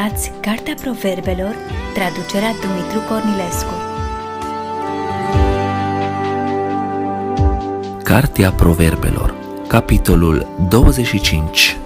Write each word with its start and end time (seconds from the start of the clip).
Ascultați 0.00 0.32
Cartea 0.40 0.74
Proverbelor, 0.80 1.54
traducerea 1.94 2.52
Dumitru 2.60 3.00
Cornilescu. 3.08 3.72
Cartea 8.02 8.50
Proverbelor, 8.50 9.34
capitolul 9.66 10.46
25 10.68 11.76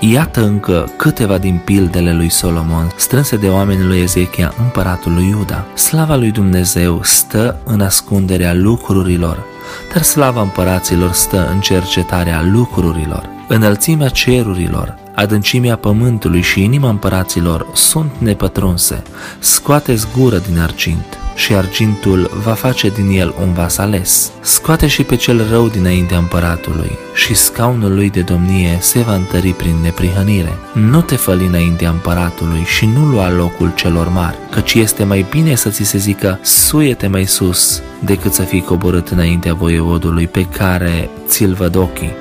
Iată 0.00 0.44
încă 0.44 0.90
câteva 0.96 1.38
din 1.38 1.60
pildele 1.64 2.12
lui 2.12 2.28
Solomon, 2.28 2.92
strânse 2.96 3.36
de 3.36 3.48
oamenii 3.48 3.86
lui 3.86 4.00
Ezechia, 4.00 4.54
împăratul 4.58 5.12
lui 5.12 5.28
Iuda. 5.28 5.66
Slava 5.74 6.16
lui 6.16 6.30
Dumnezeu 6.30 7.00
stă 7.02 7.56
în 7.64 7.80
ascunderea 7.80 8.54
lucrurilor, 8.54 9.44
dar 9.92 10.02
slava 10.02 10.40
împăraților 10.40 11.12
stă 11.12 11.48
în 11.52 11.60
cercetarea 11.60 12.42
lucrurilor. 12.42 13.28
Înălțimea 13.48 14.08
cerurilor, 14.08 14.98
adâncimea 15.18 15.76
pământului 15.76 16.40
și 16.40 16.62
inima 16.62 16.88
împăraților 16.88 17.66
sunt 17.74 18.10
nepătrunse. 18.18 19.02
Scoateți 19.38 20.06
gură 20.16 20.42
din 20.48 20.58
argint 20.58 21.18
și 21.34 21.54
argintul 21.54 22.30
va 22.44 22.52
face 22.52 22.88
din 22.88 23.08
el 23.10 23.34
un 23.40 23.52
vas 23.52 23.78
ales. 23.78 24.30
Scoate 24.40 24.86
și 24.86 25.02
pe 25.02 25.16
cel 25.16 25.48
rău 25.50 25.68
dinaintea 25.68 26.18
împăratului 26.18 26.90
și 27.14 27.34
scaunul 27.34 27.94
lui 27.94 28.10
de 28.10 28.20
domnie 28.20 28.78
se 28.80 28.98
va 29.00 29.14
întări 29.14 29.52
prin 29.52 29.74
neprihănire. 29.82 30.58
Nu 30.72 31.00
te 31.00 31.16
făli 31.16 31.46
înaintea 31.46 31.90
împăratului 31.90 32.62
și 32.64 32.86
nu 32.86 33.04
lua 33.04 33.30
locul 33.30 33.72
celor 33.74 34.08
mari, 34.08 34.36
căci 34.50 34.74
este 34.74 35.04
mai 35.04 35.26
bine 35.30 35.54
să 35.54 35.68
ți 35.68 35.84
se 35.84 35.98
zică 35.98 36.38
suiete 36.42 37.06
mai 37.06 37.24
sus 37.24 37.82
decât 38.04 38.32
să 38.32 38.42
fii 38.42 38.62
coborât 38.62 39.08
înaintea 39.08 39.54
voievodului 39.54 40.26
pe 40.26 40.44
care 40.44 41.10
ți-l 41.26 41.52
văd 41.52 41.76
ochii. 41.76 42.12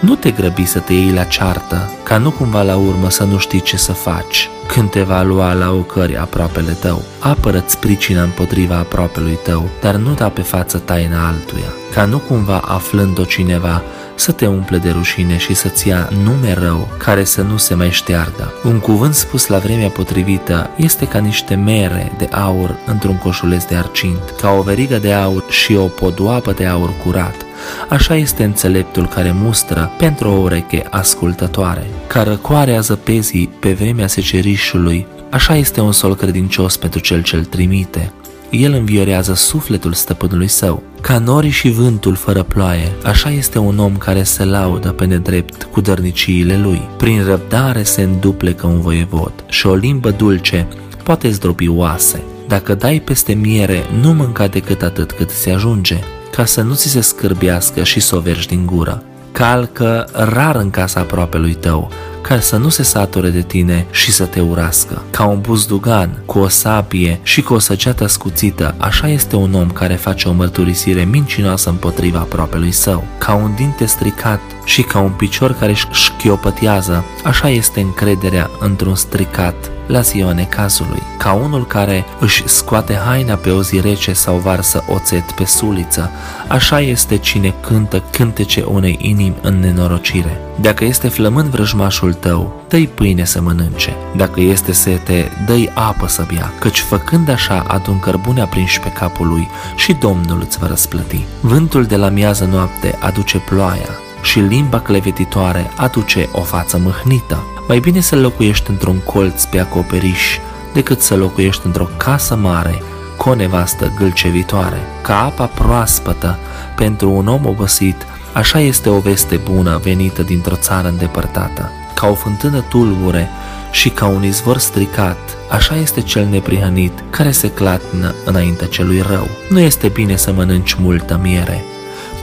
Nu 0.00 0.14
te 0.14 0.30
grăbi 0.30 0.64
să 0.64 0.78
te 0.78 0.92
iei 0.92 1.12
la 1.12 1.24
ceartă, 1.24 1.90
ca 2.02 2.18
nu 2.18 2.30
cumva 2.30 2.62
la 2.62 2.76
urmă 2.76 3.10
să 3.10 3.24
nu 3.24 3.38
știi 3.38 3.60
ce 3.60 3.76
să 3.76 3.92
faci 3.92 4.48
când 4.66 4.90
te 4.90 5.02
va 5.02 5.22
lua 5.22 5.52
la 5.52 5.72
ocări 5.72 6.16
aproapele 6.16 6.72
tău. 6.72 7.02
Apără-ți 7.18 7.78
pricina 7.78 8.22
împotriva 8.22 8.76
aproapelui 8.76 9.38
tău, 9.42 9.68
dar 9.80 9.94
nu 9.94 10.14
da 10.14 10.28
pe 10.28 10.40
față 10.40 10.78
taina 10.78 11.26
altuia, 11.26 11.72
ca 11.94 12.04
nu 12.04 12.18
cumva 12.18 12.58
aflând-o 12.58 13.24
cineva 13.24 13.82
să 14.14 14.32
te 14.32 14.46
umple 14.46 14.78
de 14.78 14.90
rușine 14.90 15.36
și 15.36 15.54
să-ți 15.54 15.88
ia 15.88 16.08
nume 16.24 16.52
rău 16.52 16.88
care 16.98 17.24
să 17.24 17.42
nu 17.42 17.56
se 17.56 17.74
mai 17.74 17.90
șteargă. 17.90 18.52
Un 18.64 18.78
cuvânt 18.78 19.14
spus 19.14 19.46
la 19.46 19.58
vremea 19.58 19.88
potrivită 19.88 20.70
este 20.76 21.06
ca 21.06 21.18
niște 21.18 21.54
mere 21.54 22.12
de 22.18 22.28
aur 22.30 22.76
într-un 22.86 23.16
coșuleț 23.16 23.64
de 23.64 23.74
argint, 23.74 24.34
ca 24.40 24.50
o 24.50 24.62
verigă 24.62 24.98
de 24.98 25.12
aur 25.12 25.44
și 25.48 25.74
o 25.74 25.84
podoapă 25.84 26.52
de 26.52 26.66
aur 26.66 26.92
curat. 27.04 27.45
Așa 27.88 28.16
este 28.16 28.44
înțeleptul 28.44 29.06
care 29.06 29.34
mustră 29.40 29.90
pentru 29.98 30.28
o 30.28 30.40
ureche 30.40 30.86
ascultătoare, 30.90 31.86
care 32.06 32.30
răcoare 32.30 32.78
zăpezii 32.80 33.50
pe 33.60 33.72
vremea 33.72 34.06
secerișului, 34.06 35.06
așa 35.30 35.56
este 35.56 35.80
un 35.80 35.92
sol 35.92 36.14
credincios 36.14 36.76
pentru 36.76 37.00
cel 37.00 37.22
ce-l 37.22 37.44
trimite. 37.44 38.12
El 38.50 38.72
înviorează 38.72 39.34
sufletul 39.34 39.92
stăpânului 39.92 40.48
său. 40.48 40.82
Ca 41.00 41.18
norii 41.18 41.50
și 41.50 41.70
vântul 41.70 42.14
fără 42.14 42.42
ploaie, 42.42 42.92
așa 43.04 43.30
este 43.30 43.58
un 43.58 43.78
om 43.78 43.96
care 43.96 44.22
se 44.22 44.44
laudă 44.44 44.88
pe 44.88 45.04
nedrept 45.04 45.62
cu 45.62 45.80
dărniciile 45.80 46.58
lui. 46.58 46.80
Prin 46.96 47.24
răbdare 47.24 47.82
se 47.82 48.02
înduplecă 48.02 48.66
un 48.66 48.80
voievod 48.80 49.32
și 49.48 49.66
o 49.66 49.74
limbă 49.74 50.10
dulce 50.10 50.66
poate 51.02 51.30
zdrobi 51.30 51.68
oase. 51.68 52.22
Dacă 52.48 52.74
dai 52.74 53.02
peste 53.04 53.32
miere, 53.32 53.82
nu 54.00 54.12
mânca 54.12 54.46
decât 54.46 54.82
atât 54.82 55.12
cât 55.12 55.30
se 55.30 55.50
ajunge, 55.50 55.98
ca 56.36 56.44
să 56.44 56.62
nu 56.62 56.74
ți 56.74 56.88
se 56.88 57.00
scârbească 57.00 57.82
și 57.82 58.00
să 58.00 58.16
o 58.16 58.20
vergi 58.20 58.46
din 58.46 58.66
gură. 58.66 59.02
Calcă 59.32 60.08
rar 60.12 60.56
în 60.56 60.70
casa 60.70 61.00
aproape 61.00 61.38
lui 61.38 61.54
tău, 61.54 61.90
ca 62.20 62.40
să 62.40 62.56
nu 62.56 62.68
se 62.68 62.82
sature 62.82 63.28
de 63.28 63.42
tine 63.42 63.86
și 63.90 64.12
să 64.12 64.24
te 64.24 64.40
urască. 64.40 65.02
Ca 65.10 65.24
un 65.24 65.40
buzdugan, 65.40 66.22
cu 66.26 66.38
o 66.38 66.48
sabie 66.48 67.20
și 67.22 67.42
cu 67.42 67.54
o 67.54 67.58
săgeată 67.58 68.06
scuțită, 68.06 68.74
așa 68.78 69.08
este 69.08 69.36
un 69.36 69.54
om 69.54 69.70
care 69.70 69.94
face 69.94 70.28
o 70.28 70.32
mărturisire 70.32 71.04
mincinoasă 71.04 71.68
împotriva 71.68 72.18
aproapelui 72.18 72.72
său. 72.72 73.04
Ca 73.18 73.34
un 73.34 73.54
dinte 73.54 73.84
stricat 73.84 74.40
și 74.64 74.82
ca 74.82 74.98
un 74.98 75.12
picior 75.12 75.52
care 75.52 75.70
își 75.70 75.86
șchiopătează, 75.90 77.04
așa 77.24 77.48
este 77.48 77.80
încrederea 77.80 78.50
într-un 78.60 78.94
stricat 78.94 79.70
la 79.86 80.00
ziua 80.00 80.32
necazului, 80.32 81.02
ca 81.18 81.32
unul 81.32 81.66
care 81.66 82.04
își 82.20 82.48
scoate 82.48 82.94
haina 83.06 83.34
pe 83.34 83.50
o 83.50 83.62
zi 83.62 83.80
rece 83.80 84.12
sau 84.12 84.36
varsă 84.36 84.84
oțet 84.88 85.30
pe 85.30 85.44
suliță, 85.44 86.10
așa 86.48 86.80
este 86.80 87.16
cine 87.16 87.54
cântă 87.60 88.02
cântece 88.10 88.62
unei 88.62 88.98
inimi 89.00 89.36
în 89.42 89.60
nenorocire. 89.60 90.40
Dacă 90.60 90.84
este 90.84 91.08
flămând 91.08 91.48
vrăjmașul 91.48 92.12
tău, 92.12 92.62
dă-i 92.68 92.86
pâine 92.86 93.24
să 93.24 93.40
mănânce. 93.40 93.96
Dacă 94.16 94.40
este 94.40 94.72
sete, 94.72 95.30
dă-i 95.46 95.70
apă 95.74 96.08
să 96.08 96.26
bea, 96.34 96.52
căci 96.58 96.80
făcând 96.80 97.28
așa 97.28 97.64
adun 97.68 97.98
cărbune 97.98 98.40
aprinși 98.40 98.80
pe 98.80 98.88
capul 98.88 99.28
lui 99.28 99.48
și 99.76 99.92
Domnul 99.92 100.40
îți 100.40 100.58
va 100.58 100.66
răsplăti. 100.66 101.24
Vântul 101.40 101.84
de 101.84 101.96
la 101.96 102.08
miază 102.08 102.44
noapte 102.44 102.98
aduce 103.00 103.38
ploaia 103.38 104.00
și 104.26 104.38
limba 104.38 104.80
clevetitoare 104.80 105.70
aduce 105.76 106.28
o 106.32 106.40
față 106.40 106.78
mâhnită. 106.82 107.44
Mai 107.68 107.78
bine 107.78 108.00
să 108.00 108.16
locuiești 108.16 108.70
într-un 108.70 108.98
colț 108.98 109.44
pe 109.44 109.60
acoperiș 109.60 110.38
decât 110.72 111.00
să 111.00 111.16
locuiești 111.16 111.66
într-o 111.66 111.88
casă 111.96 112.36
mare 112.36 112.82
cu 113.16 113.28
o 113.28 113.34
nevastă 113.34 113.92
gâlcevitoare. 113.96 114.80
Ca 115.02 115.24
apa 115.24 115.44
proaspătă 115.46 116.38
pentru 116.76 117.10
un 117.10 117.26
om 117.26 117.46
obosit, 117.46 118.06
așa 118.32 118.60
este 118.60 118.88
o 118.88 118.98
veste 118.98 119.36
bună 119.36 119.80
venită 119.82 120.22
dintr-o 120.22 120.56
țară 120.56 120.88
îndepărtată. 120.88 121.70
Ca 121.94 122.06
o 122.06 122.14
fântână 122.14 122.60
tulbure 122.60 123.30
și 123.70 123.88
ca 123.88 124.06
un 124.06 124.24
izvor 124.24 124.58
stricat, 124.58 125.18
așa 125.50 125.76
este 125.76 126.00
cel 126.00 126.26
neprihănit 126.26 127.04
care 127.10 127.30
se 127.30 127.50
clatină 127.50 128.14
înaintea 128.24 128.66
celui 128.66 129.00
rău. 129.00 129.28
Nu 129.48 129.58
este 129.58 129.88
bine 129.88 130.16
să 130.16 130.32
mănânci 130.32 130.74
multă 130.74 131.20
miere, 131.22 131.64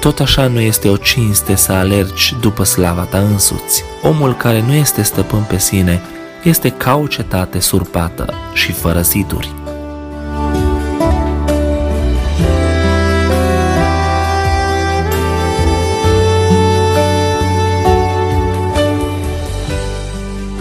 tot 0.04 0.20
așa 0.20 0.48
nu 0.48 0.60
este 0.60 0.90
o 0.90 0.96
cinste 0.96 1.56
să 1.56 1.72
alergi 1.72 2.36
după 2.42 2.64
slava 2.64 3.04
ta 3.04 3.18
însuți. 3.18 3.84
Omul 4.02 4.36
care 4.36 4.62
nu 4.62 4.74
este 4.74 5.02
stăpân 5.02 5.44
pe 5.44 5.58
sine 5.58 6.02
este 6.44 6.70
ca 6.70 6.96
o 6.96 7.08
cetate 7.08 7.60
surpată 7.60 8.34
și 8.54 8.72
fără 8.72 9.02
ziduri. 9.02 9.54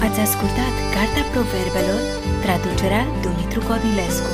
Ați 0.03 0.21
ascultat 0.21 0.75
Cartea 0.95 1.25
Proverbelor, 1.33 2.01
traducerea 2.43 3.07
Dumitru 3.23 3.61
Cornilescu. 3.61 4.29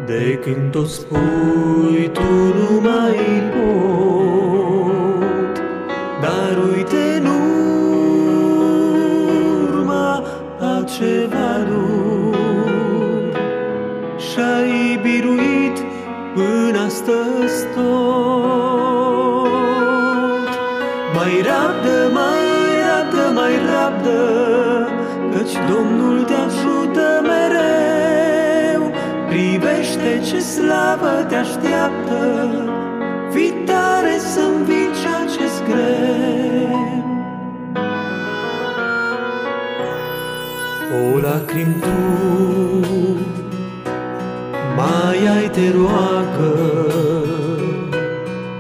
De 0.06 0.40
când 0.44 0.72
tot 0.72 0.88
spui 0.88 2.10
tu 2.14 2.22
nu 2.58 2.82
mai 2.82 3.44
pot. 3.54 4.36
Dar 6.22 6.58
uite 6.76 7.02
în 7.18 7.26
urma 9.74 10.24
a 10.60 10.84
ceva 10.98 11.52
dur 11.68 12.36
Și-ai 14.18 15.00
biruit 15.02 15.78
până 16.34 16.80
astăzi 16.86 17.66
tot. 17.76 17.84
Mai 21.14 21.34
rabdă, 21.50 21.98
mai 22.14 22.44
rabdă, 22.86 23.26
mai 23.34 23.54
rabdă, 23.72 24.20
Căci 25.32 25.56
Domnul 25.70 26.24
te 26.24 26.34
ajută 26.34 26.75
ce 30.20 30.40
slavă 30.40 31.26
te 31.28 31.36
așteaptă, 31.36 32.50
Fii 33.32 33.54
tare 33.66 34.18
să 34.18 34.40
învingi 34.40 35.08
acest 35.24 35.64
greu. 35.64 37.04
O 41.02 41.18
lacrim 41.18 41.76
tu, 41.80 42.00
mai 44.76 45.28
ai 45.38 45.50
te 45.50 45.72
roagă, 45.72 46.56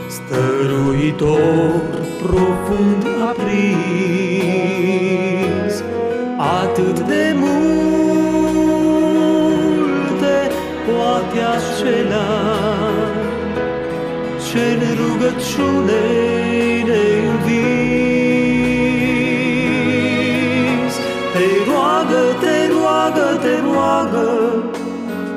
Stăruitor 0.07 1.81
profund 2.23 3.03
aprins, 3.29 3.93
Atât 6.37 6.99
de 6.99 7.33
multe 7.35 7.54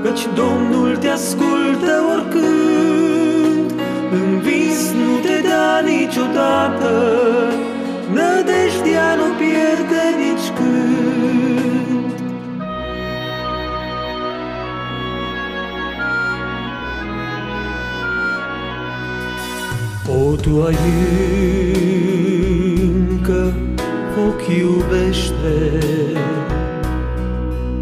Căci 0.08 0.26
Domnul 0.34 0.96
te 0.96 1.08
ascultă 1.08 2.02
oricând, 2.12 3.72
Învins 4.10 4.93
nu 4.93 5.19
te 5.22 5.49
da 5.49 5.81
niciodată, 5.81 6.90
Nădejdea 8.12 9.14
nu 9.14 9.34
pierde 9.38 10.02
nici 10.19 10.49
când. 10.56 10.88
Tu 20.48 20.54
ai 20.66 20.76
încă 22.80 23.52
foc 24.14 24.40
iubește, 24.58 25.56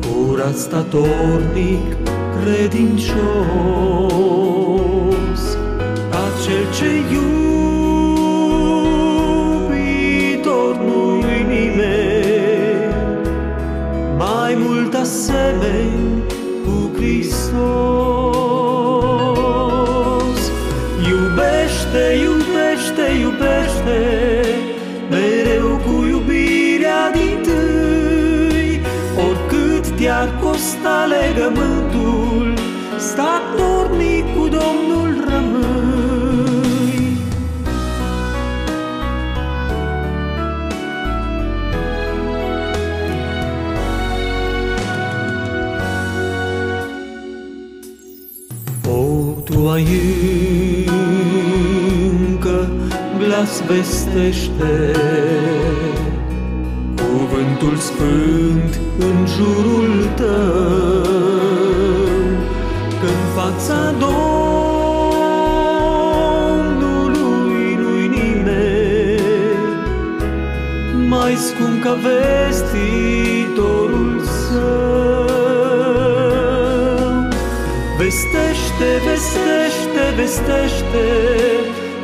curat 0.00 0.56
statornic, 0.56 1.96
credincios, 2.40 3.26
ca 6.10 6.24
cel 6.44 6.64
ce 6.78 6.90
iubitor 7.12 7.54
nu-i 10.76 11.42
nimeni, 11.48 12.94
mai 14.18 14.54
mult 14.58 14.94
asemeni 14.94 16.15
oricât 30.26 30.40
te-ar 30.40 30.40
costa 30.40 31.06
legământul, 31.06 32.54
statornic 32.98 34.24
cu 34.34 34.48
Domnul 34.48 35.24
rămâi. 35.28 37.16
O, 48.88 49.40
Tu 49.44 49.68
ai 49.68 49.86
încă 52.10 52.70
glas 53.18 53.62
vestește 53.66 54.92
Cuvântul 57.58 57.80
sfânt 57.80 58.80
în 58.98 59.26
jurul 59.26 60.08
tău 60.16 61.06
că 63.00 63.06
în 63.06 63.24
fața 63.34 63.94
Domnului 63.98 64.58
nu-i 67.80 68.06
nimeni 68.08 69.20
mai 71.08 71.34
scump 71.34 71.82
ca 71.82 71.94
vestitorul 72.06 72.94
său. 74.24 75.26
Vestește, 77.98 78.88
vestește, 79.06 80.04
vestește, 80.16 81.06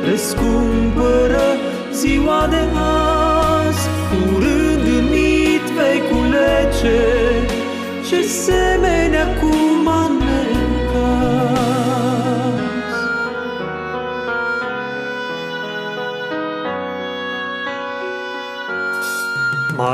Rescumpără 0.09 1.47
ziua 1.93 2.47
de 2.49 2.63
azi, 2.75 3.87
Curând 4.09 4.52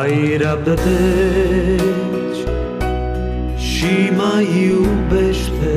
Mai 0.10 0.38
rabdă 0.42 0.74
deci 0.74 2.42
și 3.58 3.96
mai 4.18 4.48
iubește. 4.68 5.76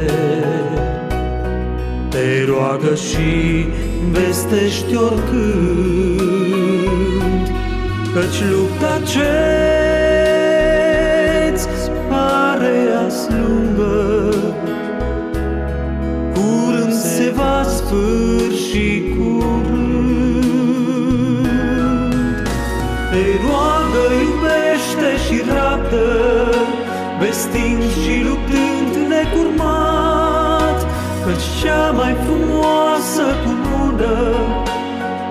Te 2.08 2.44
roagă 2.46 2.94
și 2.94 3.66
vestești 4.10 4.96
oricând 4.96 5.52
Căci 8.14 8.42
lupta 8.50 9.00
ce-ți 9.04 9.26
pare 12.08 12.76
azi 13.06 13.28
lungă 13.30 14.34
Curând 16.34 16.92
se 16.92 17.32
va 17.36 17.62
sfârși 17.62 19.00
curând 19.00 19.21
Vestind 27.52 27.82
și 28.02 28.14
luptând 28.26 28.94
necurmat 29.12 30.78
Căci 31.24 31.48
cea 31.60 31.90
mai 31.90 32.16
frumoasă 32.24 33.24
cunună 33.42 34.16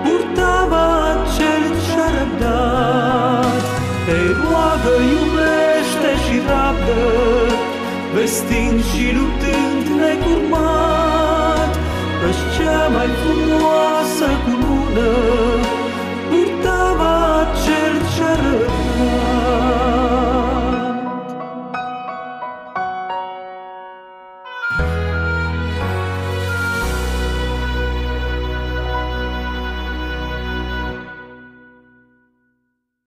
Purtava 0.02 0.88
cel 1.36 1.64
ce-a 1.84 2.08
răbdat. 2.18 3.62
Te 4.06 4.18
roagă, 4.38 4.94
iubește 5.12 6.10
și 6.24 6.34
rabdă 6.48 7.02
Vestind 8.14 8.78
și 8.90 9.04
luptând 9.16 9.84
necurmat 10.02 11.72
Căci 12.20 12.42
cea 12.56 12.88
mai 12.94 13.08
frumoasă 13.20 13.20
cunună 13.20 13.51